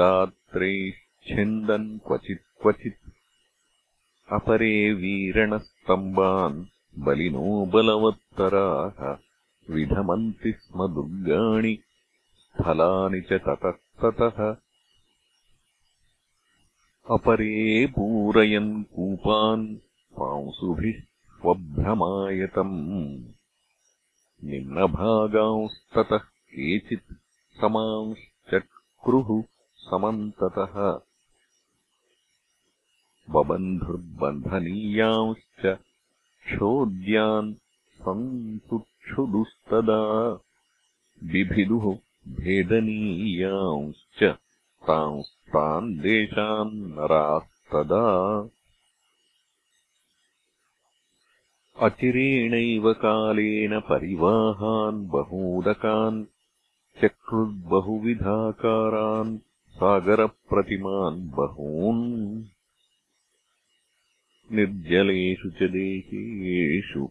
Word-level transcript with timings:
दात्रैश्छिन्दन् 0.00 1.88
क्वचित् 2.06 2.44
क्वचित् 2.62 3.00
अपरे 4.38 4.74
वीरणस्तम्बान् 5.02 6.58
बलिनो 6.98 7.66
बलवत्तराः 7.66 9.16
विधमन्ति 9.74 10.52
स्म 10.52 10.94
दुर्गाणि 10.94 11.78
स्थलानि 12.38 13.20
च 13.20 13.32
ततस्ततः 13.32 14.56
अपरे 17.10 17.86
पूरयन् 17.86 18.84
कूपान् 18.84 19.76
पांसुभिः 20.20 21.00
स्वभ्रमायतम्। 21.00 23.24
निम्नभागांस्ततः 24.44 26.18
केचित् 26.18 27.14
समांश्चक्रुः 27.60 29.42
समन्ततः। 29.76 31.00
बबन्धुर्बन्धनीयांश्च 33.30 35.78
क्षोद्यान् 36.46 37.54
सन्तुक्षुदुस्तदा 38.02 40.02
बिभिदुः 41.32 41.94
भेदनीयांश्च 42.40 44.24
तांस्तान् 44.88 45.98
देशान् 45.98 46.90
नरास्तदा। 46.90 48.04
अचिरेणैव 51.86 52.92
कालेन 52.92 53.80
परिवाहान् 53.80 55.08
बहूदकान् 55.08 56.24
चक्रुर्बहुविधाकारान् 57.02 59.38
सागरप्रतिमान् 59.78 61.30
बहून् 61.30 62.44
निर्जलेषु 64.54 65.48
च 65.58 65.60
देशेषु 65.76 67.02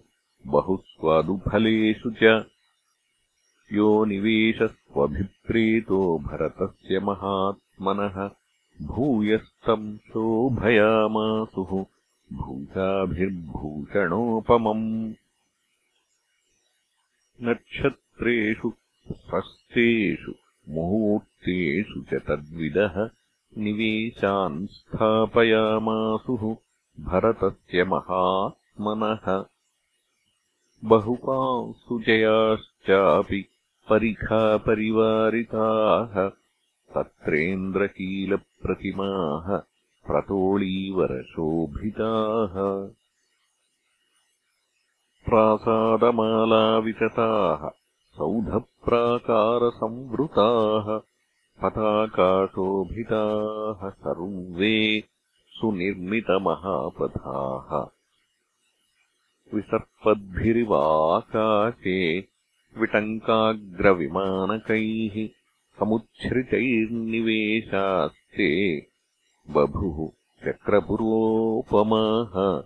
बहुस्वादुफलेषु 0.48 2.12
च। 2.24 2.46
यो 3.74 4.06
निवेशस्वभिप्रेतो 4.98 5.98
भरतस्य 6.28 7.00
महात्मनः 7.06 8.16
भूयस्तम् 8.88 9.98
शोभयामासुः 10.08 11.72
भूषाभिर्भूषणोपमम् 12.40 13.26
नक्षत्रेषु 17.48 18.70
स्वस्थेषु 19.12 20.34
मुहूर्तेषु 20.74 22.02
च 22.10 22.22
तद्विदः 22.28 22.96
निवेशान् 23.64 24.58
स्थापयामासुः 24.78 26.44
भरतस्य 27.10 27.80
महात्मनः 27.94 29.26
बहुपांसुचयाश्चापि 33.90 33.92
परिखापरिवारिताः 34.64 36.13
तत्रेन्द्रकीलप्रतिमाः 36.96 39.48
प्रतोळीवरशोभिताः 40.08 42.56
प्रासादमालावितताः 45.30 47.63
सौधप्राकारसंवृताः 48.18 50.88
पताकाशोभिताः 51.63 53.81
सर्वे 53.90 54.75
सुनिर्मितमहापथाः 55.60 57.72
विसर्पद्भिरिवाकाशे 59.54 62.00
विटङ्काग्रविमानकैः 62.77 65.30
समुच्छ्रितैर्निवेशास्ते 65.80 68.50
बभुः 69.50 70.10
चक्रपुरोपमाः 70.45 72.63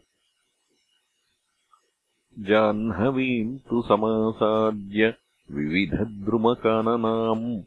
जाह्नवीम् 2.39 3.59
तु 3.59 3.81
समासाद्य 3.81 5.13
विविधद्रुमकाननाम् 5.51 7.61